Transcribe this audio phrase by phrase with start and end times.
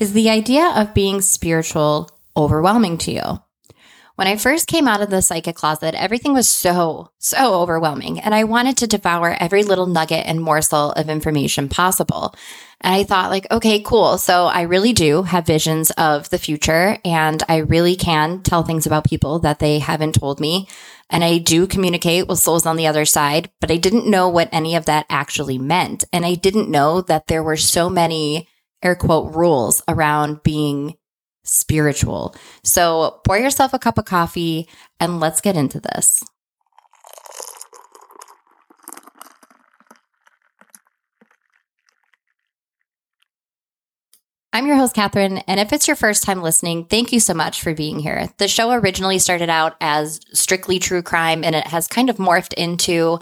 [0.00, 3.42] Is the idea of being spiritual overwhelming to you?
[4.14, 8.34] When I first came out of the psychic closet, everything was so, so overwhelming, and
[8.34, 12.34] I wanted to devour every little nugget and morsel of information possible.
[12.80, 14.16] And I thought, like, okay, cool.
[14.16, 18.86] So I really do have visions of the future, and I really can tell things
[18.86, 20.66] about people that they haven't told me.
[21.10, 24.48] And I do communicate with souls on the other side, but I didn't know what
[24.50, 26.04] any of that actually meant.
[26.10, 28.48] And I didn't know that there were so many
[28.82, 30.94] air quote rules around being
[31.44, 32.34] spiritual.
[32.62, 36.22] So pour yourself a cup of coffee and let's get into this.
[44.52, 47.62] I'm your host, Catherine, and if it's your first time listening, thank you so much
[47.62, 48.28] for being here.
[48.38, 52.52] The show originally started out as strictly true crime, and it has kind of morphed
[52.54, 53.20] into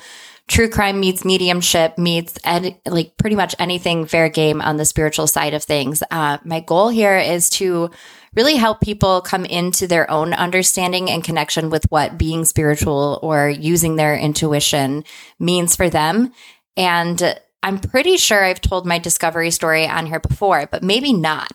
[0.49, 5.27] true crime meets mediumship meets and like pretty much anything fair game on the spiritual
[5.27, 6.03] side of things.
[6.11, 7.91] Uh, my goal here is to
[8.35, 13.49] really help people come into their own understanding and connection with what being spiritual or
[13.49, 15.05] using their intuition
[15.39, 16.33] means for them.
[16.77, 21.53] And I'm pretty sure I've told my discovery story on here before, but maybe not.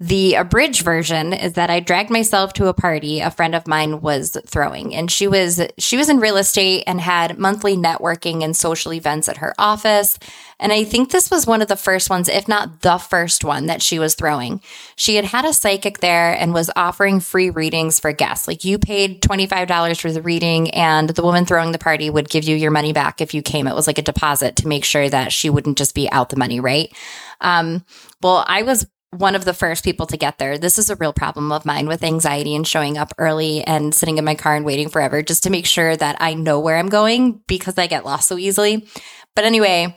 [0.00, 4.00] The abridged version is that I dragged myself to a party a friend of mine
[4.00, 8.56] was throwing and she was she was in real estate and had monthly networking and
[8.56, 10.16] social events at her office
[10.60, 13.66] and I think this was one of the first ones if not the first one
[13.66, 14.60] that she was throwing.
[14.94, 18.46] She had had a psychic there and was offering free readings for guests.
[18.46, 22.44] Like you paid $25 for the reading and the woman throwing the party would give
[22.44, 23.66] you your money back if you came.
[23.66, 26.36] It was like a deposit to make sure that she wouldn't just be out the
[26.36, 26.92] money, right?
[27.40, 27.84] Um,
[28.20, 30.58] well, I was one of the first people to get there.
[30.58, 34.18] This is a real problem of mine with anxiety and showing up early and sitting
[34.18, 36.88] in my car and waiting forever just to make sure that I know where I'm
[36.88, 38.86] going because I get lost so easily.
[39.34, 39.96] But anyway,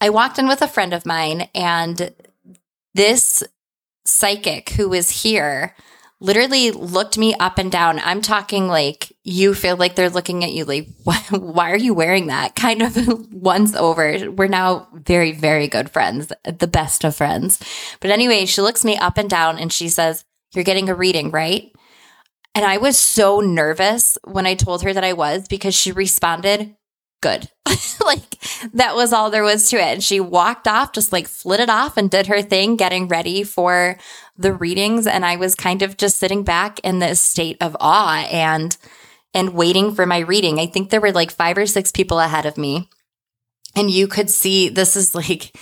[0.00, 2.12] I walked in with a friend of mine and
[2.94, 3.42] this
[4.04, 5.74] psychic who was here
[6.20, 7.98] literally looked me up and down.
[8.00, 10.88] I'm talking like you feel like they're looking at you like,
[11.30, 12.54] why, are you wearing that?
[12.54, 14.30] Kind of once over.
[14.30, 17.62] We're now very, very good friends, the best of friends.
[18.00, 21.30] But anyway, she looks me up and down and she says, You're getting a reading,
[21.30, 21.72] right?
[22.54, 26.74] And I was so nervous when I told her that I was because she responded,
[27.20, 27.48] Good.
[28.04, 28.38] like
[28.72, 29.94] that was all there was to it.
[29.94, 33.98] And she walked off, just like flitted off and did her thing, getting ready for
[34.36, 35.06] the readings.
[35.06, 38.76] And I was kind of just sitting back in this state of awe and
[39.32, 40.58] and waiting for my reading.
[40.58, 42.88] I think there were like five or six people ahead of me.
[43.76, 45.54] And you could see this is like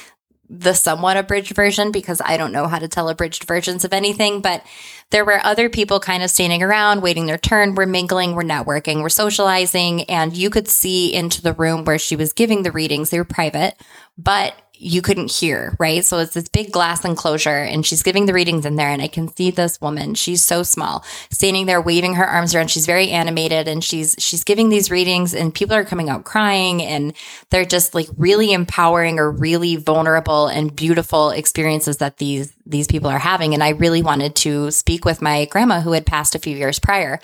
[0.50, 4.40] the somewhat abridged version because I don't know how to tell abridged versions of anything,
[4.40, 4.64] but
[5.10, 7.74] there were other people kind of standing around waiting their turn.
[7.74, 12.16] We're mingling, we're networking, we're socializing, and you could see into the room where she
[12.16, 13.10] was giving the readings.
[13.10, 13.74] They were private,
[14.16, 16.04] but you couldn't hear, right?
[16.04, 18.90] So it's this big glass enclosure and she's giving the readings in there.
[18.90, 22.70] And I can see this woman, she's so small, standing there waving her arms around.
[22.70, 26.82] She's very animated and she's, she's giving these readings and people are coming out crying
[26.82, 27.12] and
[27.50, 33.10] they're just like really empowering or really vulnerable and beautiful experiences that these, these people
[33.10, 33.54] are having.
[33.54, 36.78] And I really wanted to speak with my grandma who had passed a few years
[36.78, 37.18] prior.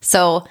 [0.00, 0.46] So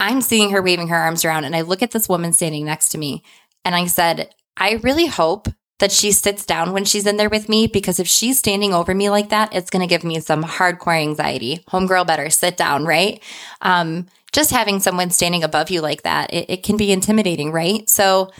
[0.00, 2.88] I'm seeing her waving her arms around and I look at this woman standing next
[2.90, 3.22] to me
[3.64, 5.48] and I said, I really hope
[5.78, 8.94] that she sits down when she's in there with me because if she's standing over
[8.94, 11.64] me like that, it's going to give me some hardcore anxiety.
[11.68, 13.22] Homegirl better sit down, right?
[13.60, 17.88] Um, just having someone standing above you like that, it, it can be intimidating, right?
[17.88, 18.30] So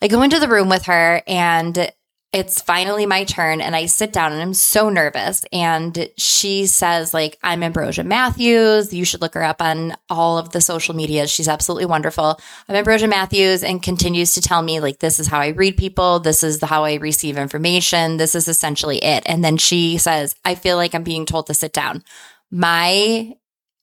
[0.00, 1.90] I go into the room with her and
[2.34, 5.44] it's finally my turn and I sit down and I'm so nervous.
[5.52, 8.92] And she says, like, I'm Ambrosia Matthews.
[8.92, 11.28] You should look her up on all of the social media.
[11.28, 12.40] She's absolutely wonderful.
[12.68, 16.18] I'm Ambrosia Matthews and continues to tell me, like, this is how I read people.
[16.18, 18.16] This is how I receive information.
[18.16, 19.22] This is essentially it.
[19.26, 22.02] And then she says, I feel like I'm being told to sit down.
[22.50, 23.36] My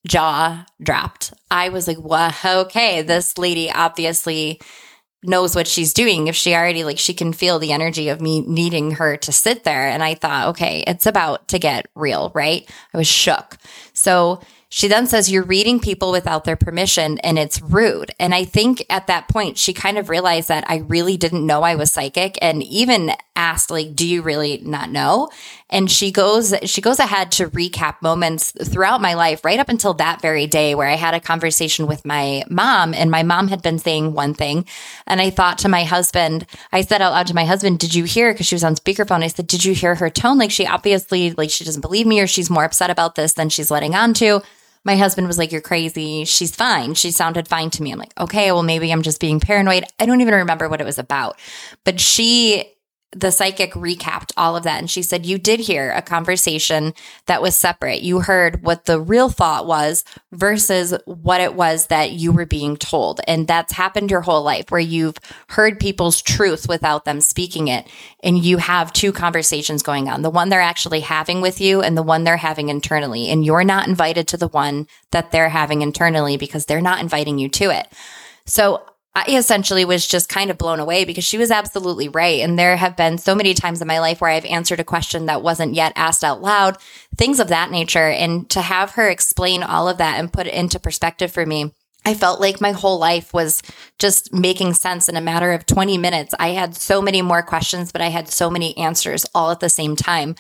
[0.06, 1.34] jaw dropped.
[1.50, 4.60] I was like, well, okay, this lady obviously
[5.24, 8.42] knows what she's doing if she already like she can feel the energy of me
[8.42, 9.88] needing her to sit there.
[9.88, 12.70] And i thought okay it's about to get real right?
[12.94, 13.58] I was shook.
[13.94, 14.42] So
[14.74, 18.12] she then says, You're reading people without their permission and it's rude.
[18.22, 21.62] And I think at that point, she kind of realized that I really didn't know
[21.62, 25.30] I was psychic and even asked, like, do you really not know?
[25.70, 29.94] And she goes, she goes ahead to recap moments throughout my life, right up until
[29.96, 33.62] that very day where I had a conversation with my mom and my mom had
[33.62, 34.66] been saying one thing.
[35.06, 38.06] And I thought to my husband, I said out loud to my husband, did you
[38.06, 38.34] hear?
[38.34, 39.22] Cause she was on speakerphone.
[39.22, 40.38] I said, did you hear her tone?
[40.38, 43.50] Like she obviously, like she doesn't believe me or she's more upset about this than
[43.50, 44.42] she's letting on to
[44.84, 46.26] my husband was like, You're crazy.
[46.26, 46.94] She's fine.
[46.94, 47.92] She sounded fine to me.
[47.92, 49.84] I'm like, Okay, well, maybe I'm just being paranoid.
[50.00, 51.38] I don't even remember what it was about.
[51.84, 52.66] But she
[53.14, 56.94] the psychic recapped all of that and she said you did hear a conversation
[57.26, 58.02] that was separate.
[58.02, 62.78] You heard what the real thought was versus what it was that you were being
[62.78, 63.20] told.
[63.28, 65.18] And that's happened your whole life where you've
[65.50, 67.86] heard people's truth without them speaking it
[68.24, 71.98] and you have two conversations going on the one they're actually having with you and
[71.98, 73.28] the one they're having internally.
[73.28, 77.40] And you're not invited to the one that they're having internally because they're not inviting
[77.40, 77.88] you to it.
[78.46, 82.40] So I essentially was just kind of blown away because she was absolutely right.
[82.40, 85.26] And there have been so many times in my life where I've answered a question
[85.26, 86.78] that wasn't yet asked out loud,
[87.18, 88.08] things of that nature.
[88.08, 91.74] And to have her explain all of that and put it into perspective for me,
[92.06, 93.62] I felt like my whole life was
[94.00, 96.34] just making sense in a matter of 20 minutes.
[96.40, 99.70] I had so many more questions, but I had so many answers all at the
[99.70, 100.36] same time.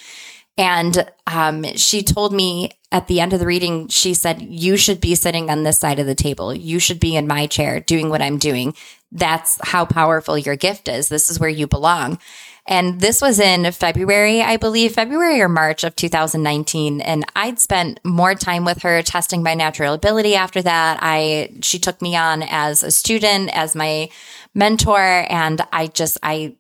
[0.57, 4.99] And um, she told me at the end of the reading, she said, You should
[4.99, 6.53] be sitting on this side of the table.
[6.53, 8.75] You should be in my chair doing what I'm doing.
[9.11, 11.09] That's how powerful your gift is.
[11.09, 12.19] This is where you belong.
[12.67, 17.01] And this was in February, I believe, February or March of 2019.
[17.01, 20.99] And I'd spent more time with her testing my natural ability after that.
[21.01, 24.09] I, she took me on as a student, as my
[24.53, 25.25] mentor.
[25.29, 26.55] And I just, I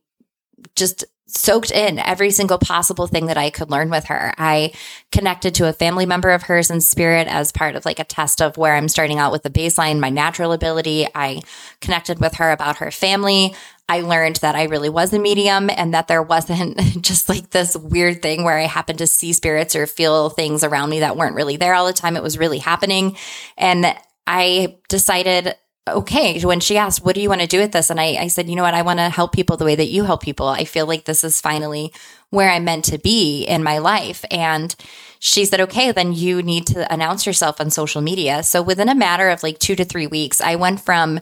[0.75, 4.33] just soaked in every single possible thing that I could learn with her.
[4.37, 4.73] I
[5.11, 8.41] connected to a family member of hers in spirit as part of like a test
[8.41, 11.07] of where I'm starting out with the baseline, my natural ability.
[11.15, 11.41] I
[11.79, 13.55] connected with her about her family.
[13.87, 17.75] I learned that I really was a medium and that there wasn't just like this
[17.75, 21.35] weird thing where I happened to see spirits or feel things around me that weren't
[21.35, 22.15] really there all the time.
[22.15, 23.17] It was really happening.
[23.57, 23.93] And
[24.27, 25.55] I decided
[25.87, 27.89] okay when she asked what do you want to do with this?
[27.89, 28.73] And I, I said you know what?
[28.73, 30.47] I want to help people the way that you help people.
[30.47, 31.91] I feel like this is finally
[32.29, 34.23] where i'm meant to be in my life.
[34.31, 34.75] And
[35.19, 38.43] she said okay then you need to announce yourself on social media.
[38.43, 41.19] So within a matter of like two to three weeks i went from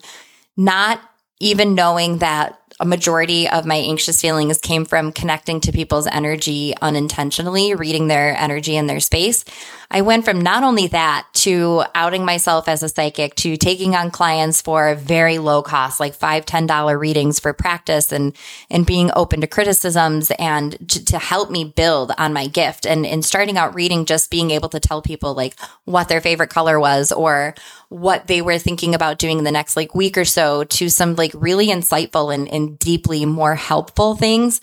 [0.57, 1.01] not
[1.39, 6.73] even knowing that a majority of my anxious feelings came from connecting to people's energy
[6.81, 9.43] unintentionally, reading their energy in their space.
[9.91, 14.11] I went from not only that to outing myself as a psychic to taking on
[14.11, 18.35] clients for very low cost, like five, ten dollar readings for practice and
[18.69, 22.85] and being open to criticisms and to, to help me build on my gift.
[22.85, 26.51] And in starting out reading, just being able to tell people like what their favorite
[26.51, 27.55] color was or
[27.89, 31.15] what they were thinking about doing in the next like week or so to some
[31.15, 34.61] like really insightful and, and deeply more helpful things.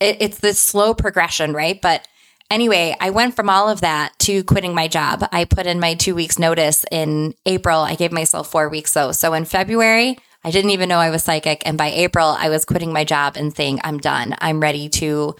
[0.00, 1.80] It, it's this slow progression, right?
[1.80, 2.06] But
[2.50, 5.26] anyway, I went from all of that to quitting my job.
[5.32, 7.80] I put in my two weeks notice in April.
[7.80, 9.12] I gave myself four weeks though.
[9.12, 11.62] So in February, I didn't even know I was psychic.
[11.66, 14.36] And by April, I was quitting my job and saying, I'm done.
[14.38, 15.34] I'm ready to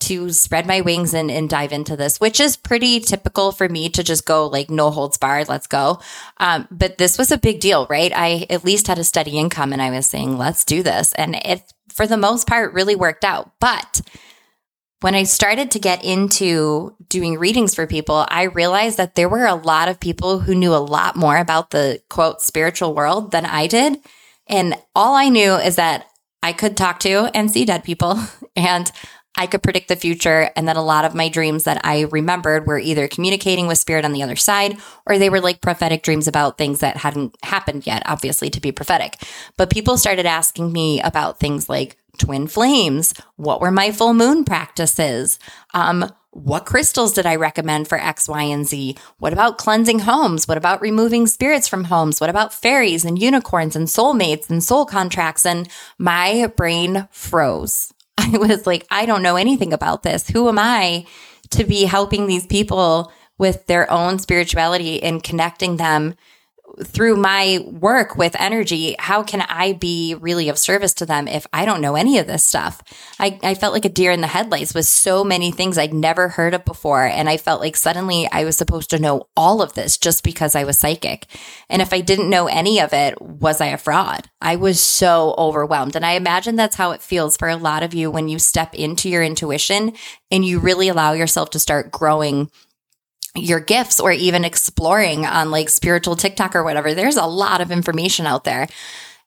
[0.00, 3.88] to spread my wings and, and dive into this, which is pretty typical for me
[3.90, 6.00] to just go like no holds barred, let's go.
[6.38, 8.12] Um, but this was a big deal, right?
[8.14, 11.12] I at least had a steady income and I was saying, let's do this.
[11.14, 13.52] And it, for the most part, really worked out.
[13.60, 14.00] But
[15.00, 19.46] when I started to get into doing readings for people, I realized that there were
[19.46, 23.46] a lot of people who knew a lot more about the quote spiritual world than
[23.46, 23.98] I did.
[24.46, 26.06] And all I knew is that
[26.42, 28.18] I could talk to and see dead people.
[28.56, 28.90] And
[29.40, 32.66] I could predict the future and that a lot of my dreams that I remembered
[32.66, 36.28] were either communicating with spirit on the other side or they were like prophetic dreams
[36.28, 39.16] about things that hadn't happened yet, obviously to be prophetic.
[39.56, 43.14] But people started asking me about things like twin flames.
[43.36, 45.38] What were my full moon practices?
[45.72, 48.98] Um, what crystals did I recommend for X, Y, and Z?
[49.20, 50.46] What about cleansing homes?
[50.46, 52.20] What about removing spirits from homes?
[52.20, 55.46] What about fairies and unicorns and soulmates and soul contracts?
[55.46, 55.66] And
[55.96, 57.94] my brain froze.
[58.34, 60.28] I was like, I don't know anything about this.
[60.28, 61.06] Who am I
[61.50, 66.14] to be helping these people with their own spirituality and connecting them
[66.84, 71.46] through my work with energy, how can I be really of service to them if
[71.52, 72.82] I don't know any of this stuff?
[73.18, 76.28] I, I felt like a deer in the headlights with so many things I'd never
[76.28, 77.04] heard of before.
[77.04, 80.54] And I felt like suddenly I was supposed to know all of this just because
[80.54, 81.26] I was psychic.
[81.68, 84.28] And if I didn't know any of it, was I a fraud?
[84.40, 85.96] I was so overwhelmed.
[85.96, 88.74] And I imagine that's how it feels for a lot of you when you step
[88.74, 89.92] into your intuition
[90.30, 92.50] and you really allow yourself to start growing
[93.34, 96.94] your gifts or even exploring on like spiritual TikTok or whatever.
[96.94, 98.68] There's a lot of information out there.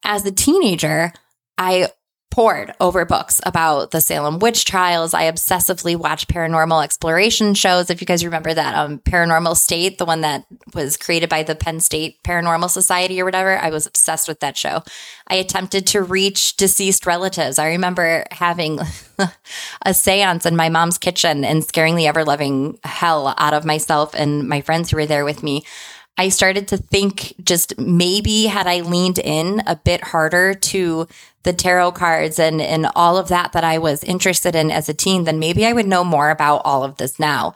[0.03, 1.13] As a teenager,
[1.57, 1.89] I
[2.33, 5.13] pored over books about the Salem witch trials.
[5.13, 7.91] I obsessively watched paranormal exploration shows.
[7.91, 11.53] If you guys remember that um, Paranormal State, the one that was created by the
[11.53, 14.81] Penn State Paranormal Society or whatever, I was obsessed with that show.
[15.27, 17.59] I attempted to reach deceased relatives.
[17.59, 18.79] I remember having
[19.85, 24.15] a seance in my mom's kitchen and scaring the ever loving hell out of myself
[24.15, 25.65] and my friends who were there with me.
[26.17, 31.07] I started to think just maybe had I leaned in a bit harder to
[31.41, 34.93] the tarot cards and, and all of that that I was interested in as a
[34.93, 37.55] teen, then maybe I would know more about all of this now.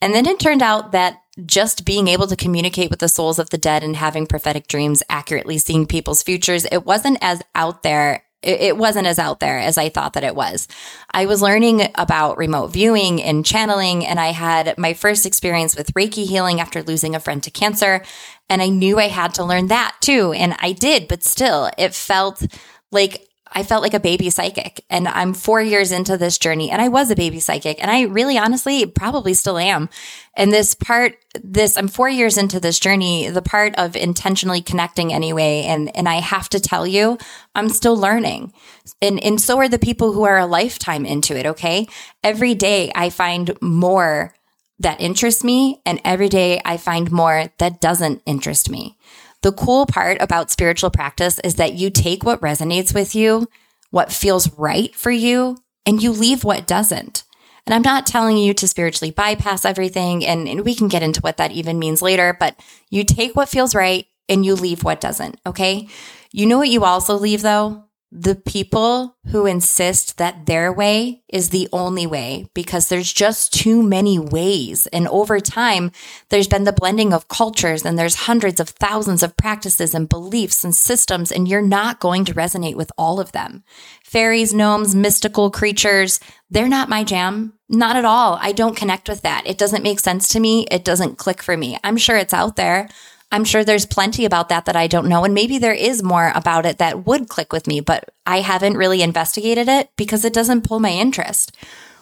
[0.00, 3.50] And then it turned out that just being able to communicate with the souls of
[3.50, 8.24] the dead and having prophetic dreams, accurately seeing people's futures, it wasn't as out there
[8.42, 10.68] it wasn't as out there as I thought that it was.
[11.10, 15.92] I was learning about remote viewing and channeling, and I had my first experience with
[15.94, 18.04] Reiki healing after losing a friend to cancer.
[18.48, 20.32] And I knew I had to learn that too.
[20.32, 22.46] And I did, but still, it felt
[22.92, 26.80] like I felt like a baby psychic and I'm four years into this journey and
[26.82, 29.88] I was a baby psychic and I really honestly probably still am.
[30.36, 35.12] And this part, this, I'm four years into this journey, the part of intentionally connecting
[35.12, 35.64] anyway.
[35.66, 37.18] And, and I have to tell you,
[37.54, 38.52] I'm still learning.
[39.00, 41.46] And, and so are the people who are a lifetime into it.
[41.46, 41.88] Okay.
[42.22, 44.34] Every day I find more
[44.80, 48.97] that interests me and every day I find more that doesn't interest me.
[49.42, 53.48] The cool part about spiritual practice is that you take what resonates with you,
[53.90, 57.24] what feels right for you, and you leave what doesn't.
[57.66, 61.20] And I'm not telling you to spiritually bypass everything, and, and we can get into
[61.20, 62.58] what that even means later, but
[62.90, 65.88] you take what feels right and you leave what doesn't, okay?
[66.32, 67.87] You know what you also leave though?
[68.10, 73.82] The people who insist that their way is the only way because there's just too
[73.82, 74.86] many ways.
[74.88, 75.92] And over time,
[76.30, 80.64] there's been the blending of cultures and there's hundreds of thousands of practices and beliefs
[80.64, 83.62] and systems, and you're not going to resonate with all of them.
[84.02, 86.18] Fairies, gnomes, mystical creatures,
[86.50, 87.52] they're not my jam.
[87.68, 88.38] Not at all.
[88.40, 89.46] I don't connect with that.
[89.46, 90.66] It doesn't make sense to me.
[90.70, 91.78] It doesn't click for me.
[91.84, 92.88] I'm sure it's out there.
[93.30, 95.24] I'm sure there's plenty about that that I don't know.
[95.24, 98.76] And maybe there is more about it that would click with me, but I haven't
[98.76, 101.54] really investigated it because it doesn't pull my interest.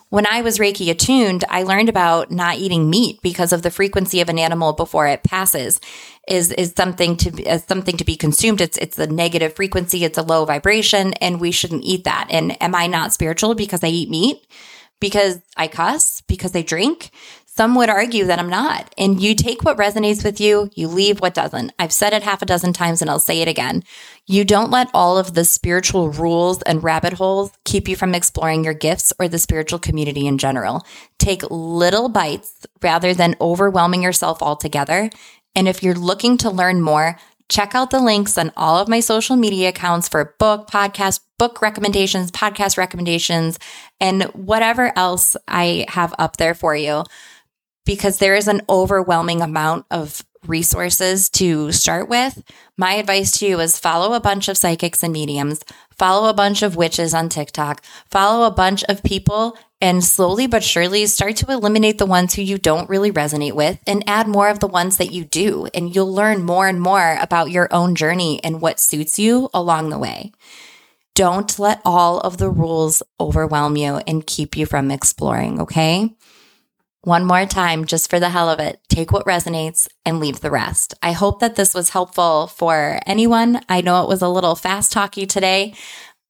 [0.09, 4.21] When I was Reiki attuned, I learned about not eating meat because of the frequency
[4.21, 5.81] of an animal before it passes
[6.29, 8.61] is is something to as something to be consumed.
[8.61, 12.29] It's it's a negative frequency, it's a low vibration, and we shouldn't eat that.
[12.31, 14.47] And am I not spiritual because I eat meat?
[15.01, 16.23] Because I cuss?
[16.29, 17.11] Because I drink?
[17.57, 18.95] Some would argue that I'm not.
[18.99, 21.73] And you take what resonates with you, you leave what doesn't.
[21.79, 23.83] I've said it half a dozen times and I'll say it again.
[24.27, 28.63] You don't let all of the spiritual rules and rabbit holes keep you from exploring
[28.63, 30.85] your gifts or the spiritual community in general.
[31.19, 35.09] Take little bites rather than overwhelming yourself altogether.
[35.55, 37.17] And if you're looking to learn more,
[37.49, 41.63] check out the links on all of my social media accounts for book, podcast, book
[41.63, 43.59] recommendations, podcast recommendations,
[43.99, 47.05] and whatever else I have up there for you
[47.87, 52.43] because there is an overwhelming amount of resources to start with.
[52.77, 55.65] My advice to you is follow a bunch of psychics and mediums,
[55.97, 60.65] follow a bunch of witches on TikTok, follow a bunch of people and slowly but
[60.65, 64.49] surely start to eliminate the ones who you don't really resonate with and add more
[64.49, 65.69] of the ones that you do.
[65.75, 69.91] And you'll learn more and more about your own journey and what suits you along
[69.91, 70.33] the way.
[71.15, 76.15] Don't let all of the rules overwhelm you and keep you from exploring, okay?
[77.07, 80.51] One more time, just for the hell of it, take what resonates and leave the
[80.51, 80.93] rest.
[81.01, 83.61] I hope that this was helpful for anyone.
[83.69, 85.73] I know it was a little fast talky today,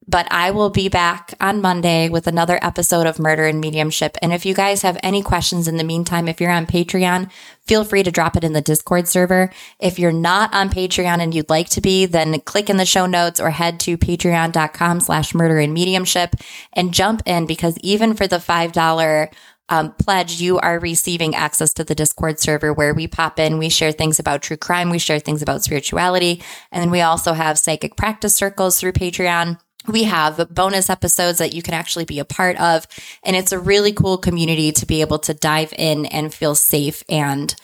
[0.06, 4.18] but I will be back on Monday with another episode of Murder and Mediumship.
[4.21, 7.30] And if you guys have any questions in the meantime, if you're on Patreon,
[7.66, 9.50] feel free to drop it in the Discord server.
[9.80, 13.06] If you're not on Patreon and you'd like to be, then click in the show
[13.06, 16.37] notes or head to patreon.com slash murder and mediumship
[16.75, 19.30] and jump in because even for the $5
[19.68, 23.68] um, pledge, you are receiving access to the Discord server where we pop in, we
[23.68, 27.58] share things about true crime, we share things about spirituality, and then we also have
[27.58, 29.58] psychic practice circles through Patreon.
[29.88, 32.87] We have bonus episodes that you can actually be a part of,
[33.23, 37.04] and it's a really cool community to be able to dive in and feel safe
[37.08, 37.54] and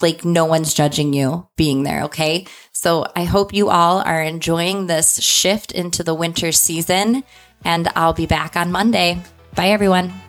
[0.00, 2.04] like no one's judging you being there.
[2.04, 2.46] Okay.
[2.72, 7.24] So I hope you all are enjoying this shift into the winter season,
[7.64, 9.22] and I'll be back on Monday.
[9.54, 10.21] Bye, everyone.